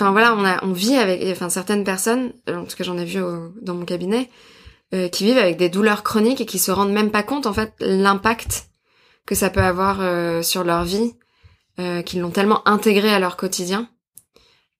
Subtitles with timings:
[0.00, 3.04] enfin voilà, on a, on vit avec, enfin certaines personnes, en tout cas j'en ai
[3.04, 4.30] vu au- dans mon cabinet,
[4.94, 7.52] euh, qui vivent avec des douleurs chroniques et qui se rendent même pas compte en
[7.52, 8.68] fait l'impact
[9.26, 11.12] que ça peut avoir euh, sur leur vie,
[11.78, 13.88] euh, qu'ils l'ont tellement intégré à leur quotidien.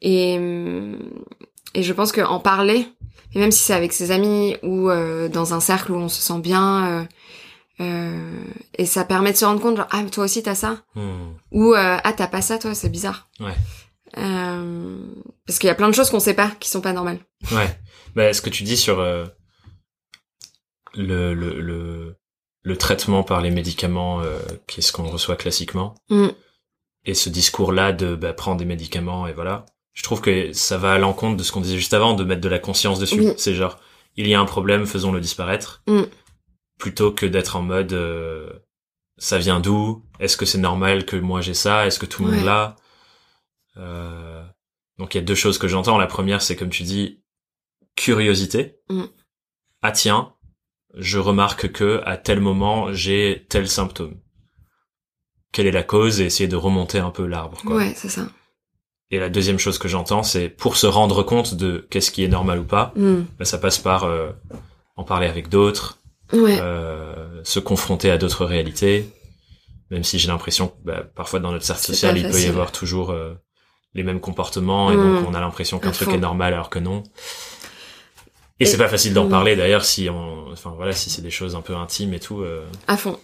[0.01, 0.99] Et hum,
[1.75, 2.87] et je pense qu'en parler,
[3.35, 6.21] et même si c'est avec ses amis ou euh, dans un cercle où on se
[6.21, 7.05] sent bien, euh,
[7.81, 8.45] euh,
[8.77, 11.35] et ça permet de se rendre compte, genre ah toi aussi t'as ça, Hmm.
[11.53, 13.29] ou euh, ah t'as pas ça toi, c'est bizarre.
[13.39, 13.55] Ouais.
[14.19, 14.99] Euh,
[15.47, 17.19] parce qu'il y a plein de choses qu'on sait pas, qui sont pas normales.
[17.53, 17.79] Ouais.
[18.17, 19.25] Bah, ce que tu dis sur euh,
[20.95, 22.17] le, le, le,
[22.63, 26.29] le traitement par les médicaments, euh, qui est ce qu'on reçoit classiquement, Mm.
[27.05, 30.93] et ce discours-là de bah, prendre des médicaments et voilà, je trouve que ça va
[30.95, 33.33] à l'encontre de ce qu'on disait juste avant, de mettre de la conscience dessus.
[33.37, 33.79] C'est genre,
[34.17, 36.03] il y a un problème, faisons-le disparaître, Mm.
[36.79, 38.51] plutôt que d'être en mode, euh,
[39.19, 40.03] ça vient d'où?
[40.19, 41.87] Est-ce que c'est normal que moi j'ai ça?
[41.87, 42.77] Est-ce que tout le monde l'a?
[43.77, 44.45] Euh,
[44.99, 45.99] Donc il y a deux choses que j'entends.
[45.99, 47.23] La première, c'est comme tu dis,
[47.97, 48.77] curiosité.
[48.89, 49.05] Mm.
[49.83, 50.35] Ah tiens,
[50.97, 54.19] je remarque que à tel moment j'ai tel symptôme.
[55.53, 57.61] Quelle est la cause et essayer de remonter un peu l'arbre.
[57.63, 57.77] quoi.
[57.77, 58.29] Ouais, c'est ça.
[59.11, 62.29] Et la deuxième chose que j'entends, c'est pour se rendre compte de qu'est-ce qui est
[62.29, 63.23] normal ou pas, Mm.
[63.39, 64.31] bah, ça passe par euh,
[64.97, 65.99] en parler avec d'autres,
[66.33, 66.59] Ouais.
[66.61, 69.11] euh, se confronter à d'autres réalités,
[69.91, 72.71] même si j'ai l'impression que bah, parfois dans notre cercle social, il peut y avoir
[72.71, 73.35] toujours euh,
[73.95, 77.03] les mêmes comportements, et donc on a l'impression qu'un truc est normal alors que non.
[78.61, 79.31] Et, Et- c'est pas facile d'en Mm.
[79.31, 82.41] parler d'ailleurs si on, enfin voilà, si c'est des choses un peu intimes et tout.
[82.43, 83.19] euh, À fond.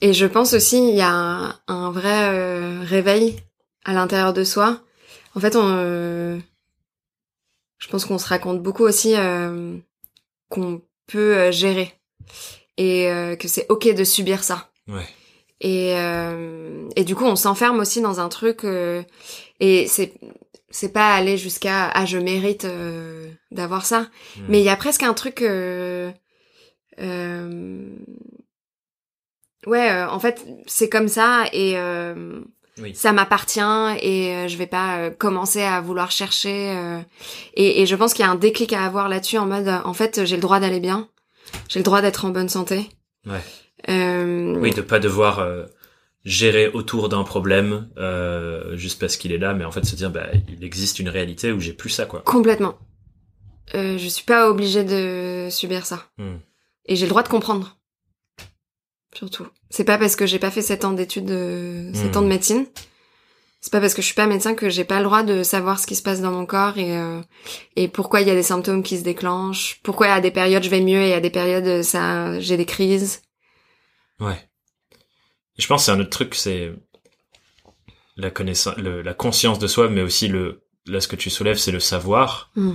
[0.00, 3.36] Et je pense aussi il y a un, un vrai euh, réveil
[3.84, 4.80] à l'intérieur de soi.
[5.34, 6.38] En fait, on, euh,
[7.78, 9.76] je pense qu'on se raconte beaucoup aussi euh,
[10.50, 11.94] qu'on peut euh, gérer
[12.76, 14.68] et euh, que c'est ok de subir ça.
[14.88, 15.06] Ouais.
[15.60, 19.02] Et euh, et du coup, on s'enferme aussi dans un truc euh,
[19.60, 20.14] et c'est
[20.70, 24.40] c'est pas aller jusqu'à ah je mérite euh, d'avoir ça, Mm.
[24.48, 26.10] mais il y a presque un truc euh,
[27.00, 27.88] euh,
[29.66, 32.40] ouais, euh, en fait, c'est comme ça et euh,
[32.78, 32.94] Oui.
[32.94, 33.60] ça m'appartient
[34.00, 37.00] et je vais pas commencer à vouloir chercher euh,
[37.54, 39.92] et, et je pense qu'il y a un déclic à avoir là-dessus en mode en
[39.92, 41.08] fait, j'ai le droit d'aller bien.
[41.68, 42.88] J'ai le droit d'être en bonne santé.
[43.26, 43.40] Ouais.
[43.88, 45.64] Euh, Oui, de pas devoir euh,
[46.24, 50.10] gérer autour d'un problème euh, juste parce qu'il est là, mais en fait se dire
[50.10, 52.20] bah il existe une réalité où j'ai plus ça quoi.
[52.20, 52.76] Complètement.
[53.74, 56.04] Euh, je suis pas obligée de subir ça.
[56.18, 56.36] Hmm.
[56.86, 57.76] Et j'ai le droit de comprendre.
[59.14, 59.46] Surtout.
[59.70, 61.90] C'est pas parce que j'ai pas fait 7 ans d'études, de...
[61.94, 62.18] 7 Hmm.
[62.18, 62.66] ans de médecine.
[63.60, 65.78] C'est pas parce que je suis pas médecin que j'ai pas le droit de savoir
[65.78, 67.20] ce qui se passe dans mon corps et, euh,
[67.76, 69.80] et pourquoi il y a des symptômes qui se déclenchent.
[69.82, 72.64] Pourquoi à des périodes je vais mieux et à des périodes euh, ça, j'ai des
[72.64, 73.20] crises.
[74.20, 74.48] Ouais.
[75.58, 76.72] Je pense que c'est un autre truc, c'est
[78.16, 81.58] la connaissance, le- la conscience de soi, mais aussi le, là ce que tu soulèves,
[81.58, 82.50] c'est le savoir.
[82.56, 82.72] Mm.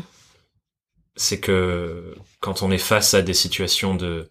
[1.16, 4.30] C'est que quand on est face à des situations de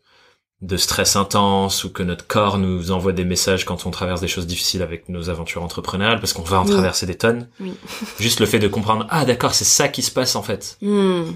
[0.60, 4.28] de stress intense ou que notre corps nous envoie des messages quand on traverse des
[4.28, 6.70] choses difficiles avec nos aventures entrepreneuriales parce qu'on va en Oui.
[6.70, 7.50] traverser des tonnes.
[7.60, 7.75] Oui.
[8.19, 11.32] Juste le fait de comprendre ah d'accord c'est ça qui se passe en fait Hmm.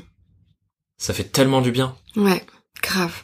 [0.97, 2.47] ça fait tellement du bien Ouais,
[2.81, 3.23] grave.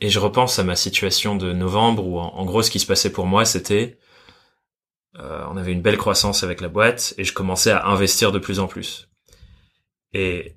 [0.00, 2.86] Et je repense à ma situation de novembre où, en, en gros, ce qui se
[2.86, 3.98] passait pour moi, c'était,
[5.18, 8.38] euh, on avait une belle croissance avec la boîte et je commençais à investir de
[8.38, 9.08] plus en plus.
[10.14, 10.56] Et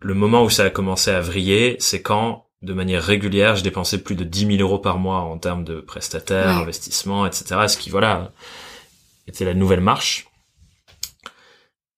[0.00, 3.98] le moment où ça a commencé à vriller, c'est quand, de manière régulière, je dépensais
[3.98, 6.62] plus de 10 000 euros par mois en termes de prestataires, Ouais.
[6.62, 7.66] investissements, etc.
[7.68, 8.32] Ce qui, voilà,
[9.26, 10.26] était la nouvelle marche.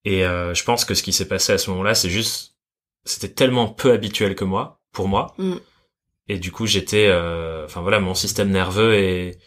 [0.03, 2.55] Et euh, je pense que ce qui s'est passé à ce moment-là, c'est juste,
[3.05, 5.55] c'était tellement peu habituel que moi, pour moi, Mm.
[6.29, 9.37] Et du coup, j'étais, euh, enfin voilà, mon système nerveux et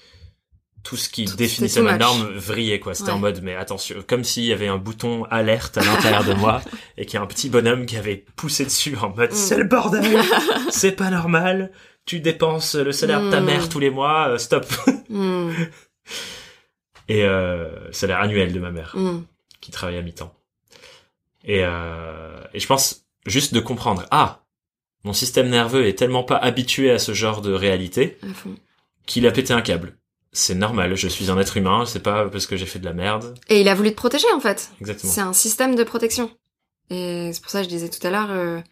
[0.83, 2.95] tout ce qui Tout- définissait ma norme vrillait quoi.
[2.95, 3.17] C'était Ouais.
[3.17, 6.63] en mode, mais attention, comme s'il y avait un bouton alerte à l'intérieur de moi
[6.97, 9.35] et qu'il y a un petit bonhomme qui avait poussé dessus en mode, Mm.
[9.35, 10.03] c'est le bordel,
[10.71, 11.71] c'est pas normal.
[12.07, 13.45] Tu dépenses le salaire de ta Mm.
[13.45, 14.65] mère tous les mois, euh, stop.
[15.11, 15.53] Hmm.
[17.09, 18.97] Et euh, salaire annuel de ma mère
[19.61, 20.33] qui travaille à mi-temps.
[21.45, 24.45] Et, euh, et je pense juste de comprendre, ah,
[25.05, 28.19] mon système nerveux est tellement pas habitué à ce genre de réalité
[29.07, 29.97] qu'il a pété un câble.
[30.33, 32.93] C'est normal, je suis un être humain, c'est pas parce que j'ai fait de la
[32.93, 33.37] merde.
[33.49, 34.71] Et il a voulu te protéger en fait.
[34.81, 35.13] Exactement.
[35.13, 36.31] C'est un système de protection.
[36.91, 38.63] Et c'est pour ça que je disais tout à l'heure, il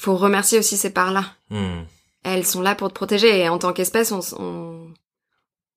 [0.00, 1.24] faut remercier aussi ces parts-là.
[1.50, 1.82] Hmm.
[2.24, 3.38] Elles sont là pour te protéger.
[3.40, 4.88] Et en tant qu'espèce, on s- on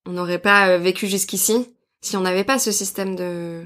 [0.07, 1.67] on n'aurait pas euh, vécu jusqu'ici
[2.01, 3.63] si on n'avait pas ce système de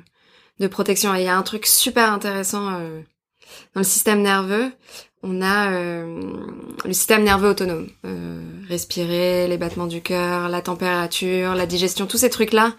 [0.59, 1.13] de protection.
[1.15, 3.01] Et il y a un truc super intéressant euh,
[3.75, 4.71] dans le système nerveux.
[5.23, 6.19] On a euh,
[6.83, 7.87] le système nerveux autonome.
[8.05, 12.73] Euh, respirer, les battements du cœur, la température, la digestion, tous ces trucs-là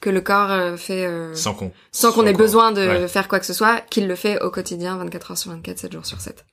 [0.00, 3.08] que le corps euh, fait euh, Sans qu'on sans qu'on ait besoin de ouais.
[3.08, 5.92] faire quoi que ce soit, qu'il le fait au quotidien, 24 heures sur 24, 7
[5.92, 6.44] jours sur 7.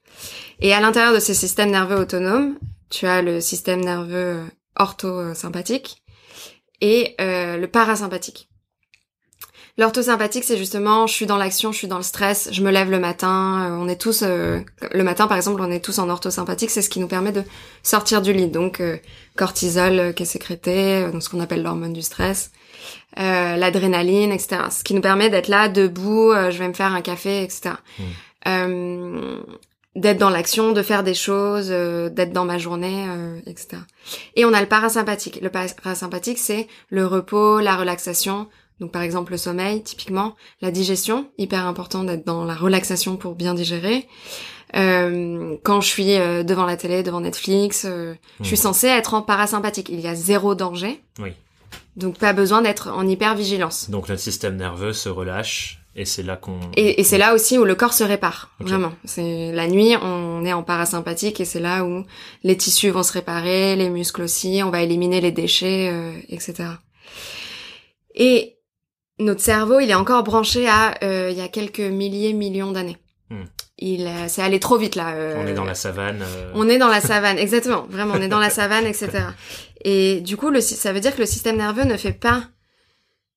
[0.60, 2.58] Et à l'intérieur de ces systèmes nerveux autonomes,
[2.90, 4.46] tu as le système nerveux euh,
[4.76, 6.04] orthosympathique
[6.82, 8.50] et euh, le parasympathique.
[9.78, 12.92] L'orthosympathique, c'est justement, je suis dans l'action, je suis dans le stress, je me lève
[12.92, 14.60] le matin, euh, on est tous, euh,
[14.92, 17.44] le matin par exemple, on est tous en orthosympathique, c'est ce qui nous permet de
[17.82, 18.48] sortir du lit.
[18.48, 18.98] Donc, euh,
[19.36, 22.52] cortisol euh, qui est sécrété, donc ce qu'on appelle l'hormone du stress,
[23.20, 24.62] euh, l'adrénaline, etc.
[24.70, 27.72] Ce qui nous permet d'être là, debout, euh, je vais me faire un café, etc.
[27.98, 28.04] Mm.
[28.48, 29.42] Euh,
[29.96, 33.78] d'être dans l'action, de faire des choses, euh, d'être dans ma journée, euh, etc.
[34.36, 35.40] Et on a le parasympathique.
[35.42, 38.48] Le parasympathique, c'est le repos, la relaxation.
[38.80, 43.36] Donc par exemple le sommeil, typiquement, la digestion, hyper important d'être dans la relaxation pour
[43.36, 44.08] bien digérer.
[44.76, 48.62] Euh, quand je suis euh, devant la télé, devant Netflix, euh, je suis Mhm.
[48.64, 49.90] censée être en parasympathique.
[49.90, 51.30] Il y a zéro danger, Oui.
[51.96, 53.90] donc pas besoin d'être en hypervigilance.
[53.92, 56.60] Donc notre système nerveux se relâche et c'est là qu'on.
[56.76, 58.94] Et, et c'est là aussi où le corps se répare, vraiment.
[59.06, 62.04] C'est la nuit, on est en parasympathique et c'est là où
[62.44, 66.64] les tissus vont se réparer, les muscles aussi, on va éliminer les déchets, euh, etc.
[68.16, 68.58] Et
[69.20, 72.98] notre cerveau, il est encore branché à euh, il y a quelques milliers, millions d'années.
[73.30, 73.44] Hmm.
[73.80, 75.14] Il, euh, c'est allé trop vite là.
[75.16, 76.22] euh, On est dans la savane.
[76.22, 77.86] euh, on est dans la savane, exactement.
[77.90, 79.10] Vraiment, on est dans la savane, etc.
[79.84, 82.44] Et du coup, le, ça veut dire que le système nerveux ne fait pas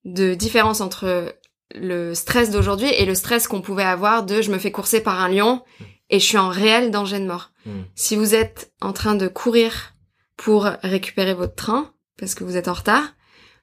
[0.05, 1.35] de différence entre
[1.75, 5.19] le stress d'aujourd'hui et le stress qu'on pouvait avoir de je me fais courser par
[5.21, 5.63] un lion
[6.09, 7.51] et je suis en réel danger de mort.
[7.65, 7.81] hmm.
[7.95, 9.93] Si vous êtes en train de courir
[10.37, 13.03] pour récupérer votre train parce que vous êtes en retard,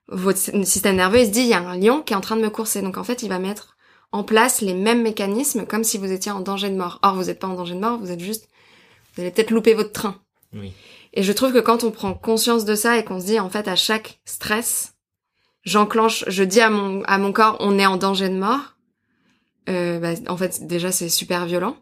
[0.09, 2.21] votre sy- système nerveux il se dit il y a un lion qui est en
[2.21, 2.83] train de me courser.
[2.83, 3.77] Donc en fait, il va mettre
[4.13, 7.01] en place les mêmes mécanismes comme si vous étiez en danger de mort.
[7.03, 8.49] Or, vous n'êtes pas en danger de mort, vous êtes juste
[9.15, 10.17] vous allez peut-être louper votre train.
[10.53, 10.73] Oui.
[11.13, 13.49] Et je trouve que quand on prend conscience de ça et qu'on se dit en
[13.49, 14.95] fait à chaque stress,
[15.65, 18.75] j'enclenche, je dis à mon à mon corps on est en danger de mort.
[19.69, 21.77] Euh, bah, en fait déjà c'est super violent.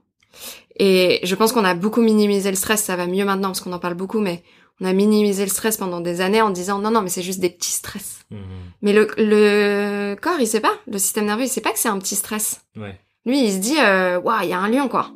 [0.79, 3.73] Et je pense qu'on a beaucoup minimisé le stress, ça va mieux maintenant parce qu'on
[3.73, 4.43] en parle beaucoup, mais
[4.81, 7.41] on a minimisé le stress pendant des années en disant non non mais c'est juste
[7.41, 8.21] des petits stress.
[8.31, 8.39] Mhm.
[8.83, 11.89] Mais le, le corps il sait pas, le système nerveux il sait pas que c'est
[11.89, 12.63] un petit stress.
[12.77, 12.99] Ouais.
[13.27, 15.11] Lui il se dit euh, waouh il y a un lion quoi.